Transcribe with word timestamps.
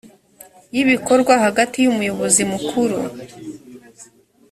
y 0.75 0.77
ibikorwa 0.83 1.33
hagati 1.45 1.77
y 1.79 1.87
umuyobozi 1.93 2.41
mukuru 2.51 2.97